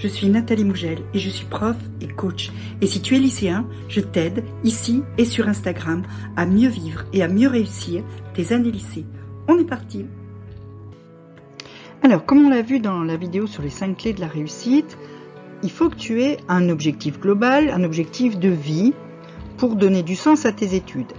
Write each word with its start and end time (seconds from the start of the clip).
je 0.00 0.06
suis 0.06 0.28
Nathalie 0.28 0.64
Mougel 0.64 0.98
et 1.12 1.18
je 1.18 1.28
suis 1.28 1.46
prof 1.46 1.76
et 2.00 2.06
coach. 2.06 2.52
Et 2.80 2.86
si 2.86 3.02
tu 3.02 3.16
es 3.16 3.18
lycéen, 3.18 3.66
je 3.88 4.00
t'aide 4.00 4.44
ici 4.62 5.02
et 5.18 5.24
sur 5.24 5.48
Instagram 5.48 6.02
à 6.36 6.46
mieux 6.46 6.68
vivre 6.68 7.04
et 7.12 7.22
à 7.22 7.28
mieux 7.28 7.48
réussir 7.48 8.04
tes 8.32 8.52
années 8.52 8.70
lycée. 8.70 9.04
On 9.48 9.58
est 9.58 9.64
parti 9.64 10.06
Alors, 12.02 12.24
comme 12.24 12.46
on 12.46 12.50
l'a 12.50 12.62
vu 12.62 12.78
dans 12.78 13.02
la 13.02 13.16
vidéo 13.16 13.46
sur 13.46 13.62
les 13.62 13.70
5 13.70 13.96
clés 13.96 14.12
de 14.12 14.20
la 14.20 14.28
réussite, 14.28 14.96
il 15.64 15.70
faut 15.70 15.88
que 15.88 15.96
tu 15.96 16.22
aies 16.22 16.36
un 16.48 16.68
objectif 16.68 17.18
global, 17.18 17.68
un 17.70 17.82
objectif 17.82 18.38
de 18.38 18.50
vie 18.50 18.94
pour 19.56 19.74
donner 19.74 20.04
du 20.04 20.14
sens 20.14 20.46
à 20.46 20.52
tes 20.52 20.76
études. 20.76 21.12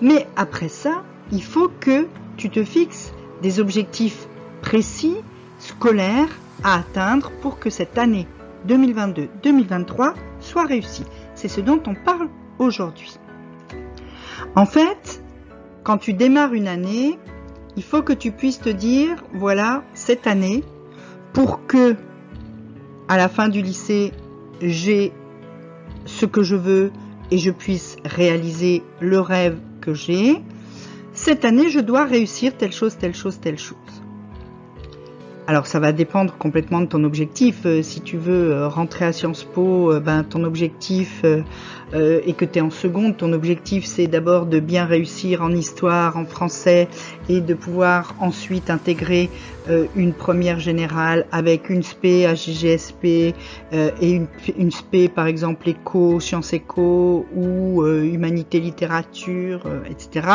Mais 0.00 0.26
après 0.36 0.70
ça, 0.70 1.04
il 1.32 1.42
faut 1.42 1.70
que 1.80 2.06
tu 2.38 2.48
te 2.48 2.64
fixes 2.64 3.12
des 3.42 3.60
objectifs 3.60 4.26
précis, 4.62 5.16
scolaires, 5.58 6.30
à 6.64 6.78
atteindre 6.78 7.30
pour 7.40 7.58
que 7.58 7.70
cette 7.70 7.98
année 7.98 8.26
2022-2023 8.68 10.14
soit 10.40 10.64
réussie. 10.64 11.04
C'est 11.34 11.48
ce 11.48 11.60
dont 11.60 11.82
on 11.86 11.94
parle 11.94 12.28
aujourd'hui. 12.58 13.16
En 14.54 14.66
fait, 14.66 15.22
quand 15.82 15.98
tu 15.98 16.12
démarres 16.12 16.54
une 16.54 16.68
année, 16.68 17.18
il 17.76 17.82
faut 17.82 18.02
que 18.02 18.12
tu 18.12 18.32
puisses 18.32 18.60
te 18.60 18.68
dire, 18.68 19.22
voilà, 19.32 19.82
cette 19.94 20.26
année, 20.26 20.62
pour 21.32 21.66
que 21.66 21.96
à 23.08 23.16
la 23.16 23.28
fin 23.28 23.48
du 23.48 23.62
lycée, 23.62 24.12
j'ai 24.60 25.12
ce 26.04 26.26
que 26.26 26.42
je 26.42 26.56
veux 26.56 26.92
et 27.30 27.38
je 27.38 27.50
puisse 27.50 27.96
réaliser 28.04 28.82
le 29.00 29.20
rêve 29.20 29.58
que 29.80 29.94
j'ai, 29.94 30.42
cette 31.14 31.44
année, 31.44 31.68
je 31.68 31.80
dois 31.80 32.04
réussir 32.04 32.56
telle 32.56 32.72
chose, 32.72 32.96
telle 32.96 33.14
chose, 33.14 33.38
telle 33.40 33.58
chose. 33.58 34.01
Alors 35.48 35.66
ça 35.66 35.80
va 35.80 35.90
dépendre 35.90 36.36
complètement 36.38 36.80
de 36.80 36.86
ton 36.86 37.02
objectif. 37.02 37.62
Euh, 37.66 37.82
si 37.82 38.00
tu 38.00 38.16
veux 38.16 38.52
euh, 38.52 38.68
rentrer 38.68 39.06
à 39.06 39.12
Sciences 39.12 39.42
Po, 39.42 39.90
euh, 39.90 39.98
ben, 39.98 40.22
ton 40.22 40.44
objectif 40.44 41.24
et 41.94 42.32
que 42.32 42.46
tu 42.46 42.58
es 42.58 42.62
en 42.62 42.70
seconde, 42.70 43.18
ton 43.18 43.34
objectif 43.34 43.84
c'est 43.84 44.06
d'abord 44.06 44.46
de 44.46 44.60
bien 44.60 44.86
réussir 44.86 45.42
en 45.42 45.50
histoire, 45.50 46.16
en 46.16 46.24
français 46.24 46.88
et 47.28 47.42
de 47.42 47.52
pouvoir 47.52 48.14
ensuite 48.18 48.70
intégrer 48.70 49.28
une 49.94 50.14
première 50.14 50.58
générale 50.58 51.26
avec 51.32 51.68
une 51.68 51.82
SP, 51.84 52.24
HGSP 52.24 53.04
et 53.04 53.34
une, 54.00 54.26
une 54.56 54.70
SP 54.72 55.12
par 55.14 55.26
exemple 55.26 55.68
éco, 55.68 56.18
sciences 56.18 56.54
éco 56.54 57.26
ou 57.36 57.86
humanité 57.86 58.58
littérature, 58.58 59.60
etc. 59.90 60.26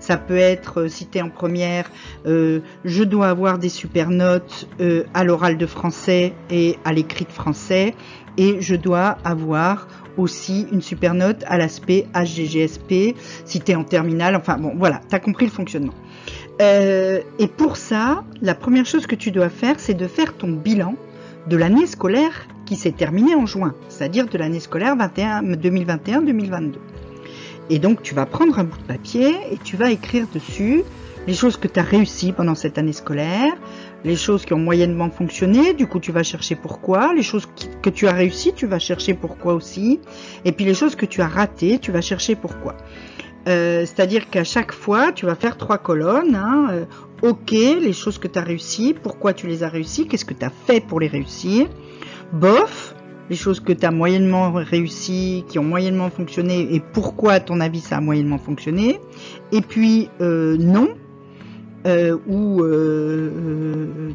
Ça 0.00 0.16
peut 0.16 0.38
être 0.38 0.86
si 0.88 1.06
tu 1.06 1.18
es 1.18 1.22
en 1.22 1.28
première, 1.28 1.90
je 2.24 3.04
dois 3.04 3.28
avoir 3.28 3.58
des 3.58 3.68
super 3.68 4.08
notes 4.08 4.43
euh, 4.80 5.04
à 5.14 5.24
l'oral 5.24 5.56
de 5.56 5.66
français 5.66 6.32
et 6.50 6.78
à 6.84 6.92
l'écrit 6.92 7.24
de 7.24 7.32
français. 7.32 7.94
Et 8.36 8.60
je 8.60 8.74
dois 8.74 9.18
avoir 9.24 9.86
aussi 10.16 10.66
une 10.72 10.80
super 10.80 11.14
note 11.14 11.44
à 11.46 11.58
l'aspect 11.58 12.06
HGGSP 12.14 13.16
si 13.44 13.60
tu 13.60 13.72
es 13.72 13.74
en 13.74 13.84
terminale. 13.84 14.36
Enfin 14.36 14.56
bon, 14.58 14.72
voilà, 14.76 15.00
tu 15.08 15.14
as 15.14 15.20
compris 15.20 15.46
le 15.46 15.52
fonctionnement. 15.52 15.94
Euh, 16.60 17.20
et 17.38 17.48
pour 17.48 17.76
ça, 17.76 18.24
la 18.42 18.54
première 18.54 18.86
chose 18.86 19.06
que 19.06 19.14
tu 19.14 19.30
dois 19.30 19.48
faire, 19.48 19.76
c'est 19.78 19.94
de 19.94 20.06
faire 20.06 20.34
ton 20.36 20.50
bilan 20.50 20.94
de 21.48 21.56
l'année 21.56 21.86
scolaire 21.86 22.46
qui 22.64 22.76
s'est 22.76 22.92
terminée 22.92 23.34
en 23.34 23.46
juin, 23.46 23.74
c'est-à-dire 23.88 24.26
de 24.26 24.38
l'année 24.38 24.60
scolaire 24.60 24.96
2021-2022. 24.96 26.74
Et 27.70 27.78
donc 27.78 28.02
tu 28.02 28.14
vas 28.14 28.26
prendre 28.26 28.58
un 28.58 28.64
bout 28.64 28.78
de 28.78 28.84
papier 28.84 29.34
et 29.50 29.58
tu 29.62 29.76
vas 29.76 29.90
écrire 29.90 30.26
dessus 30.32 30.82
les 31.26 31.34
choses 31.34 31.56
que 31.56 31.68
tu 31.68 31.80
as 31.80 31.82
réussi 31.82 32.32
pendant 32.32 32.54
cette 32.54 32.78
année 32.78 32.92
scolaire, 32.92 33.54
les 34.04 34.16
choses 34.16 34.44
qui 34.44 34.52
ont 34.52 34.58
moyennement 34.58 35.10
fonctionné, 35.10 35.74
du 35.74 35.86
coup 35.86 36.00
tu 36.00 36.12
vas 36.12 36.22
chercher 36.22 36.54
pourquoi, 36.54 37.14
les 37.14 37.22
choses 37.22 37.48
que 37.82 37.90
tu 37.90 38.06
as 38.06 38.12
réussi, 38.12 38.52
tu 38.52 38.66
vas 38.66 38.78
chercher 38.78 39.14
pourquoi 39.14 39.54
aussi, 39.54 40.00
et 40.44 40.52
puis 40.52 40.64
les 40.64 40.74
choses 40.74 40.96
que 40.96 41.06
tu 41.06 41.22
as 41.22 41.28
ratées, 41.28 41.78
tu 41.78 41.92
vas 41.92 42.00
chercher 42.00 42.36
pourquoi. 42.36 42.76
Euh, 43.46 43.80
c'est-à-dire 43.80 44.30
qu'à 44.30 44.44
chaque 44.44 44.72
fois, 44.72 45.12
tu 45.12 45.26
vas 45.26 45.34
faire 45.34 45.58
trois 45.58 45.78
colonnes. 45.78 46.34
Hein, 46.34 46.68
euh, 46.70 46.84
ok, 47.22 47.50
les 47.50 47.92
choses 47.92 48.18
que 48.18 48.28
tu 48.28 48.38
as 48.38 48.42
réussi, 48.42 48.94
pourquoi 48.94 49.34
tu 49.34 49.46
les 49.46 49.62
as 49.62 49.68
réussi, 49.68 50.06
qu'est-ce 50.06 50.24
que 50.24 50.34
tu 50.34 50.44
as 50.44 50.52
fait 50.66 50.80
pour 50.80 51.00
les 51.00 51.08
réussir. 51.08 51.66
Bof, 52.32 52.94
les 53.30 53.36
choses 53.36 53.60
que 53.60 53.72
tu 53.72 53.84
as 53.84 53.90
moyennement 53.90 54.52
réussi, 54.52 55.44
qui 55.48 55.58
ont 55.58 55.64
moyennement 55.64 56.10
fonctionné, 56.10 56.74
et 56.74 56.80
pourquoi 56.80 57.32
à 57.34 57.40
ton 57.40 57.60
avis 57.60 57.80
ça 57.80 57.98
a 57.98 58.00
moyennement 58.00 58.38
fonctionné. 58.38 58.98
Et 59.52 59.60
puis 59.60 60.08
euh, 60.20 60.56
non, 60.58 60.88
ou 61.84 62.62
euh, 62.62 63.30
euh, 63.36 64.10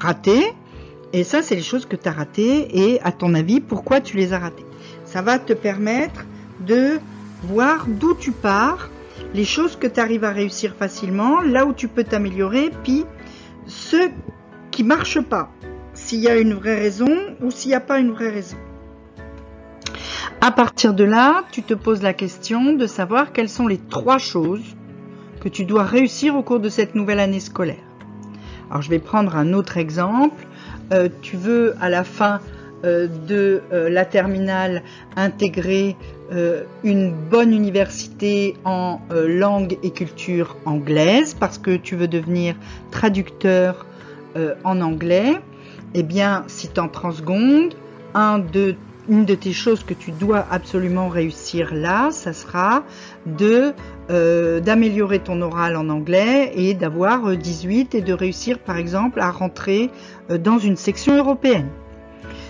raté. 0.00 0.52
Et 1.12 1.24
ça, 1.24 1.42
c'est 1.42 1.54
les 1.54 1.62
choses 1.62 1.84
que 1.84 1.96
tu 1.96 2.08
as 2.08 2.12
ratées 2.12 2.68
et 2.72 3.00
à 3.02 3.12
ton 3.12 3.34
avis, 3.34 3.60
pourquoi 3.60 4.00
tu 4.00 4.16
les 4.16 4.32
as 4.32 4.38
ratées? 4.38 4.64
Ça 5.04 5.20
va 5.20 5.38
te 5.38 5.52
permettre 5.52 6.24
de 6.60 6.98
voir 7.44 7.86
d'où 7.86 8.14
tu 8.14 8.32
pars, 8.32 8.88
les 9.34 9.44
choses 9.44 9.76
que 9.76 9.86
tu 9.86 10.00
arrives 10.00 10.24
à 10.24 10.30
réussir 10.30 10.74
facilement, 10.74 11.42
là 11.42 11.66
où 11.66 11.74
tu 11.74 11.88
peux 11.88 12.04
t'améliorer, 12.04 12.70
puis 12.82 13.04
ce 13.66 14.08
qui 14.70 14.84
marche 14.84 15.20
pas, 15.20 15.50
s'il 15.92 16.20
y 16.20 16.28
a 16.28 16.38
une 16.38 16.54
vraie 16.54 16.78
raison 16.78 17.14
ou 17.42 17.50
s'il 17.50 17.70
n'y 17.70 17.74
a 17.74 17.80
pas 17.80 17.98
une 17.98 18.12
vraie 18.12 18.30
raison. 18.30 18.56
À 20.40 20.50
partir 20.50 20.94
de 20.94 21.04
là, 21.04 21.44
tu 21.52 21.62
te 21.62 21.74
poses 21.74 22.02
la 22.02 22.14
question 22.14 22.72
de 22.72 22.86
savoir 22.86 23.32
quelles 23.32 23.50
sont 23.50 23.68
les 23.68 23.78
trois 23.78 24.18
choses 24.18 24.76
que 25.42 25.48
tu 25.48 25.64
dois 25.64 25.82
réussir 25.82 26.36
au 26.36 26.42
cours 26.42 26.60
de 26.60 26.68
cette 26.68 26.94
nouvelle 26.94 27.18
année 27.18 27.40
scolaire. 27.40 27.84
Alors 28.70 28.80
je 28.80 28.88
vais 28.88 29.00
prendre 29.00 29.36
un 29.36 29.52
autre 29.52 29.76
exemple. 29.76 30.46
Euh, 30.92 31.08
tu 31.20 31.36
veux 31.36 31.74
à 31.80 31.90
la 31.90 32.04
fin 32.04 32.38
euh, 32.84 33.08
de 33.26 33.60
euh, 33.72 33.90
la 33.90 34.04
terminale 34.04 34.82
intégrer 35.16 35.96
une 36.82 37.12
bonne 37.12 37.52
université 37.52 38.56
en 38.64 39.00
langue 39.10 39.76
et 39.82 39.90
culture 39.90 40.56
anglaise 40.64 41.34
parce 41.38 41.58
que 41.58 41.76
tu 41.76 41.94
veux 41.94 42.08
devenir 42.08 42.54
traducteur 42.90 43.84
en 44.64 44.80
anglais. 44.80 45.34
Eh 45.92 46.02
bien, 46.02 46.44
si 46.46 46.70
tu 46.72 46.80
en 46.80 46.88
seconde, 47.12 47.74
un 48.14 48.38
de 48.38 48.76
une 49.08 49.24
de 49.24 49.34
tes 49.34 49.52
choses 49.52 49.84
que 49.84 49.94
tu 49.94 50.12
dois 50.12 50.46
absolument 50.50 51.08
réussir 51.08 51.74
là, 51.74 52.10
ça 52.10 52.32
sera 52.32 52.84
de 53.26 53.72
euh, 54.10 54.60
d'améliorer 54.60 55.18
ton 55.18 55.40
oral 55.42 55.76
en 55.76 55.88
anglais 55.88 56.52
et 56.54 56.74
d'avoir 56.74 57.36
18 57.36 57.94
euh, 57.94 57.98
et 57.98 58.00
de 58.02 58.12
réussir 58.12 58.58
par 58.58 58.76
exemple 58.76 59.20
à 59.20 59.30
rentrer 59.30 59.90
euh, 60.30 60.38
dans 60.38 60.58
une 60.58 60.76
section 60.76 61.16
européenne. 61.16 61.68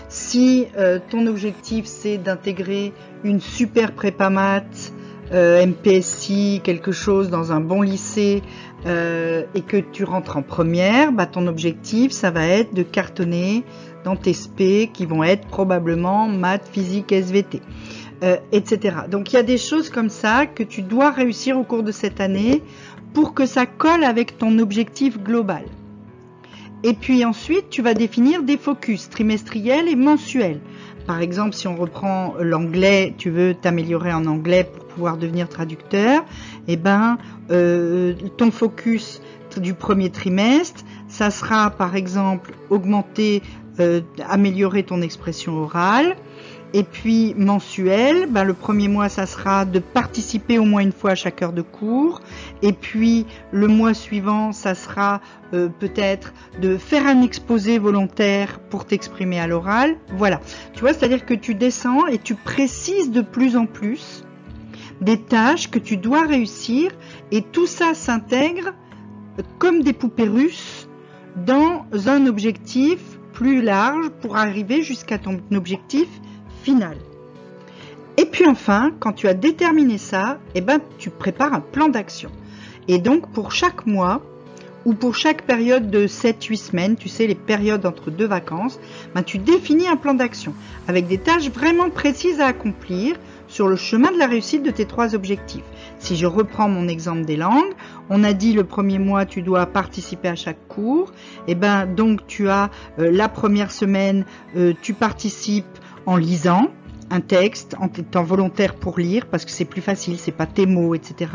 Si 0.09 0.67
ton 1.09 1.25
objectif 1.25 1.85
c'est 1.85 2.19
d'intégrer 2.19 2.93
une 3.23 3.39
super 3.41 3.93
prépa 3.93 4.29
maths, 4.29 4.93
MPSI, 5.31 6.61
quelque 6.63 6.91
chose 6.91 7.29
dans 7.29 7.51
un 7.51 7.59
bon 7.59 7.81
lycée 7.81 8.41
et 8.85 9.61
que 9.61 9.77
tu 9.77 10.03
rentres 10.03 10.37
en 10.37 10.41
première, 10.41 11.11
bah, 11.11 11.25
ton 11.25 11.47
objectif 11.47 12.11
ça 12.11 12.29
va 12.31 12.45
être 12.45 12.73
de 12.73 12.83
cartonner 12.83 13.63
dans 14.03 14.15
tes 14.15 14.33
SP 14.35 14.91
qui 14.91 15.05
vont 15.05 15.23
être 15.23 15.47
probablement 15.47 16.27
maths, 16.27 16.69
physique, 16.71 17.11
SVT, 17.11 17.61
euh, 18.23 18.37
etc. 18.51 18.97
Donc 19.09 19.31
il 19.31 19.35
y 19.35 19.39
a 19.39 19.43
des 19.43 19.57
choses 19.57 19.89
comme 19.89 20.09
ça 20.09 20.45
que 20.45 20.63
tu 20.63 20.81
dois 20.81 21.11
réussir 21.11 21.57
au 21.57 21.63
cours 21.63 21.83
de 21.83 21.91
cette 21.91 22.19
année 22.19 22.61
pour 23.13 23.33
que 23.33 23.45
ça 23.45 23.65
colle 23.65 24.03
avec 24.03 24.37
ton 24.37 24.59
objectif 24.59 25.21
global. 25.21 25.63
Et 26.83 26.93
puis 26.93 27.23
ensuite, 27.23 27.69
tu 27.69 27.81
vas 27.81 27.93
définir 27.93 28.43
des 28.43 28.57
focus 28.57 29.09
trimestriels 29.09 29.87
et 29.87 29.95
mensuels. 29.95 30.59
Par 31.07 31.21
exemple, 31.21 31.53
si 31.53 31.67
on 31.67 31.75
reprend 31.75 32.33
l'anglais, 32.39 33.13
tu 33.17 33.29
veux 33.29 33.53
t'améliorer 33.53 34.11
en 34.11 34.25
anglais 34.25 34.69
pouvoir 34.93 35.17
devenir 35.17 35.49
traducteur, 35.49 36.23
eh 36.67 36.77
ben, 36.77 37.17
euh, 37.51 38.13
ton 38.37 38.51
focus 38.51 39.21
du 39.57 39.73
premier 39.73 40.09
trimestre, 40.09 40.83
ça 41.07 41.29
sera 41.29 41.69
par 41.69 41.95
exemple 41.95 42.53
augmenter 42.69 43.41
euh, 43.79 44.01
améliorer 44.29 44.83
ton 44.83 45.01
expression 45.01 45.57
orale. 45.57 46.15
Et 46.75 46.83
puis 46.83 47.35
mensuel, 47.37 48.25
ben, 48.27 48.43
le 48.43 48.55
premier 48.55 48.87
mois, 48.87 49.07
ça 49.07 49.27
sera 49.27 49.63
de 49.63 49.77
participer 49.77 50.57
au 50.57 50.65
moins 50.65 50.81
une 50.81 50.91
fois 50.91 51.11
à 51.11 51.15
chaque 51.15 51.43
heure 51.43 51.53
de 51.53 51.61
cours. 51.61 52.21
Et 52.63 52.73
puis 52.73 53.27
le 53.51 53.67
mois 53.67 53.93
suivant, 53.93 54.51
ça 54.51 54.73
sera 54.73 55.21
euh, 55.53 55.69
peut-être 55.69 56.33
de 56.61 56.77
faire 56.77 57.05
un 57.05 57.21
exposé 57.21 57.77
volontaire 57.77 58.59
pour 58.71 58.85
t'exprimer 58.85 59.39
à 59.39 59.45
l'oral. 59.45 59.95
Voilà. 60.17 60.39
Tu 60.73 60.81
vois, 60.81 60.93
c'est-à-dire 60.93 61.27
que 61.27 61.35
tu 61.35 61.53
descends 61.53 62.07
et 62.07 62.17
tu 62.17 62.33
précises 62.33 63.11
de 63.11 63.21
plus 63.21 63.55
en 63.55 63.67
plus 63.67 64.23
des 65.03 65.19
tâches 65.21 65.69
que 65.69 65.79
tu 65.79 65.97
dois 65.97 66.25
réussir. 66.25 66.91
Et 67.31 67.41
tout 67.41 67.67
ça 67.67 67.93
s'intègre 67.93 68.73
comme 69.59 69.81
des 69.81 69.93
poupées 69.93 70.27
russes 70.27 70.87
dans 71.35 71.85
un 72.07 72.27
objectif 72.27 72.99
plus 73.33 73.61
large 73.61 74.09
pour 74.21 74.37
arriver 74.37 74.83
jusqu'à 74.83 75.17
ton 75.17 75.41
objectif 75.53 76.07
final. 76.63 76.97
Et 78.17 78.25
puis 78.25 78.45
enfin, 78.45 78.91
quand 78.99 79.13
tu 79.13 79.27
as 79.27 79.33
déterminé 79.33 79.97
ça, 79.97 80.39
eh 80.53 80.61
ben, 80.61 80.79
tu 80.99 81.09
prépares 81.09 81.53
un 81.53 81.59
plan 81.59 81.89
d'action. 81.89 82.29
Et 82.87 82.99
donc 82.99 83.31
pour 83.31 83.51
chaque 83.51 83.87
mois 83.87 84.21
ou 84.85 84.93
pour 84.93 85.15
chaque 85.15 85.43
période 85.43 85.89
de 85.89 86.07
7-8 86.07 86.57
semaines, 86.57 86.95
tu 86.95 87.09
sais, 87.09 87.27
les 87.27 87.35
périodes 87.35 87.85
entre 87.85 88.11
deux 88.11 88.27
vacances, 88.27 88.79
ben, 89.15 89.23
tu 89.23 89.37
définis 89.37 89.87
un 89.87 89.95
plan 89.95 90.13
d'action 90.13 90.53
avec 90.87 91.07
des 91.07 91.17
tâches 91.17 91.49
vraiment 91.49 91.89
précises 91.89 92.39
à 92.39 92.47
accomplir 92.47 93.17
sur 93.47 93.67
le 93.67 93.75
chemin 93.75 94.11
de 94.11 94.17
la 94.17 94.25
réussite 94.25 94.63
de 94.63 94.71
tes 94.71 94.85
trois 94.85 95.13
objectifs. 95.13 95.63
Si 95.99 96.15
je 96.15 96.25
reprends 96.25 96.67
mon 96.67 96.87
exemple 96.87 97.25
des 97.25 97.35
langues, 97.35 97.73
on 98.09 98.23
a 98.23 98.33
dit 98.33 98.53
le 98.53 98.63
premier 98.63 98.99
mois 98.99 99.25
tu 99.25 99.41
dois 99.41 99.65
participer 99.67 100.27
à 100.27 100.35
chaque 100.35 100.67
cours. 100.67 101.11
Et 101.47 101.51
eh 101.51 101.55
ben 101.55 101.85
donc 101.85 102.25
tu 102.25 102.49
as 102.49 102.71
euh, 102.97 103.11
la 103.11 103.29
première 103.29 103.71
semaine 103.71 104.25
euh, 104.57 104.73
tu 104.81 104.93
participes 104.93 105.65
en 106.05 106.17
lisant 106.17 106.71
un 107.13 107.21
texte 107.21 107.75
en 107.79 107.87
étant 107.87 108.23
volontaire 108.23 108.75
pour 108.75 108.99
lire 108.99 109.27
parce 109.27 109.45
que 109.45 109.51
c'est 109.51 109.65
plus 109.65 109.81
facile, 109.81 110.17
c'est 110.17 110.31
pas 110.31 110.45
tes 110.45 110.65
mots, 110.65 110.95
etc. 110.95 111.31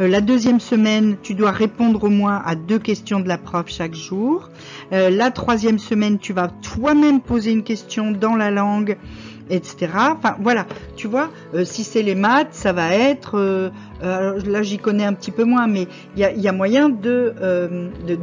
Euh, 0.00 0.08
la 0.08 0.20
deuxième 0.20 0.60
semaine, 0.60 1.16
tu 1.22 1.34
dois 1.34 1.50
répondre 1.50 2.04
au 2.04 2.10
moins 2.10 2.42
à 2.44 2.54
deux 2.54 2.78
questions 2.78 3.20
de 3.20 3.28
la 3.28 3.38
prof 3.38 3.66
chaque 3.68 3.94
jour. 3.94 4.50
la 4.90 5.30
troisième 5.30 5.78
semaine, 5.78 6.18
tu 6.18 6.32
vas 6.32 6.48
toi-même 6.48 7.20
poser 7.20 7.50
une 7.50 7.62
question 7.62 8.12
dans 8.12 8.36
la 8.36 8.50
langue 8.50 8.96
etc. 9.50 9.92
Enfin 9.94 10.36
voilà, 10.40 10.66
tu 10.96 11.08
vois, 11.08 11.30
euh, 11.54 11.64
si 11.64 11.84
c'est 11.84 12.02
les 12.02 12.14
maths, 12.14 12.52
ça 12.52 12.72
va 12.72 12.94
être, 12.94 13.38
euh, 13.38 13.70
euh, 14.02 14.40
là 14.46 14.62
j'y 14.62 14.78
connais 14.78 15.04
un 15.04 15.14
petit 15.14 15.30
peu 15.30 15.44
moins, 15.44 15.66
mais 15.66 15.86
il 16.16 16.22
y 16.22 16.48
a, 16.48 16.52
moyen 16.52 16.88
de 16.88 17.34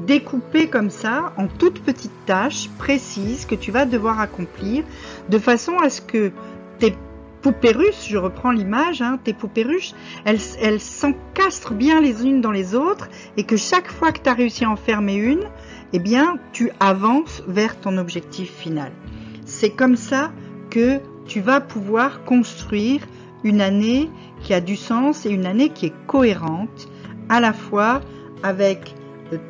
découper 0.06 0.68
comme 0.68 0.90
ça 0.90 1.34
en 1.38 1.48
toutes 1.48 1.82
petites 1.82 2.26
tâches 2.26 2.70
précises 2.78 3.46
que 3.46 3.56
tu 3.56 3.72
vas 3.72 3.86
devoir 3.86 4.20
accomplir, 4.20 4.84
de 5.30 5.40
façon 5.40 5.78
à 5.80 5.90
ce 5.90 6.02
que 6.02 6.32
tes 6.80 6.96
poupées 7.42 7.74
russes, 7.74 8.08
je 8.10 8.18
reprends 8.18 8.52
l'image, 8.52 9.04
hein, 9.04 9.20
tes 9.24 9.34
poupées 9.34 9.64
russes, 9.64 9.94
elles, 10.26 10.80
s'encastrent 10.80 11.76
bien 11.76 12.02
les 12.02 12.26
unes 12.26 12.42
dans 12.42 12.52
les 12.52 12.74
autres 12.74 13.08
et 13.38 13.44
que 13.44 13.56
chaque 13.56 13.92
fois 13.92 14.12
que 14.12 14.20
tu 14.20 14.30
as 14.30 14.34
réussi 14.34 14.66
à 14.66 14.72
en 14.72 14.76
fermer 14.76 15.14
une, 15.14 15.44
eh 15.94 16.00
bien 16.00 16.40
tu 16.54 16.72
avances 16.80 17.44
vers 17.48 17.80
ton 17.80 18.00
objectif 18.00 18.52
final. 18.52 18.92
C'est 19.46 19.70
comme 19.70 19.96
ça 19.96 20.32
que 20.72 21.00
tu 21.28 21.40
vas 21.40 21.62
pouvoir 21.62 22.24
construire 22.24 23.02
une 23.44 23.62
année 23.62 24.10
qui 24.42 24.56
a 24.56 24.60
du 24.60 24.76
sens 24.76 25.28
et 25.28 25.30
une 25.30 25.46
année 25.46 25.70
qui 25.70 25.86
est 25.86 25.94
cohérente 26.08 26.90
à 27.30 27.40
la 27.40 27.54
fois 27.54 28.02
avec 28.42 28.96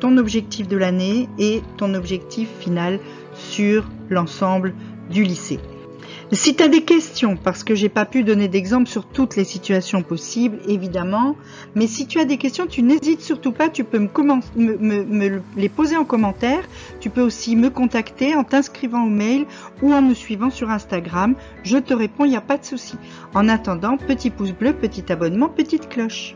ton 0.00 0.18
objectif 0.18 0.68
de 0.68 0.76
l'année 0.76 1.30
et 1.38 1.62
ton 1.78 1.94
objectif 1.94 2.48
final 2.58 3.00
sur 3.32 3.88
l'ensemble 4.10 4.74
du 5.10 5.22
lycée. 5.22 5.60
Si 6.32 6.56
tu 6.56 6.62
as 6.64 6.68
des 6.68 6.82
questions, 6.82 7.36
parce 7.36 7.62
que 7.62 7.76
j'ai 7.76 7.88
pas 7.88 8.04
pu 8.04 8.24
donner 8.24 8.48
d'exemple 8.48 8.88
sur 8.88 9.06
toutes 9.06 9.36
les 9.36 9.44
situations 9.44 10.02
possibles, 10.02 10.58
évidemment, 10.66 11.36
mais 11.76 11.86
si 11.86 12.08
tu 12.08 12.18
as 12.18 12.24
des 12.24 12.36
questions, 12.36 12.66
tu 12.66 12.82
n'hésites 12.82 13.20
surtout 13.20 13.52
pas, 13.52 13.68
tu 13.68 13.84
peux 13.84 14.00
me, 14.00 15.40
les 15.56 15.68
poser 15.68 15.96
en 15.96 16.04
commentaire, 16.04 16.64
tu 16.98 17.10
peux 17.10 17.20
aussi 17.20 17.54
me 17.54 17.70
contacter 17.70 18.34
en 18.34 18.42
t'inscrivant 18.42 19.04
au 19.04 19.08
mail 19.08 19.46
ou 19.82 19.92
en 19.92 20.02
me 20.02 20.14
suivant 20.14 20.50
sur 20.50 20.68
Instagram, 20.70 21.36
je 21.62 21.78
te 21.78 21.94
réponds, 21.94 22.24
il 22.24 22.30
n'y 22.30 22.36
a 22.36 22.40
pas 22.40 22.58
de 22.58 22.64
souci. 22.64 22.96
En 23.32 23.48
attendant, 23.48 23.96
petit 23.96 24.30
pouce 24.30 24.52
bleu, 24.52 24.72
petit 24.72 25.12
abonnement, 25.12 25.48
petite 25.48 25.88
cloche. 25.88 26.34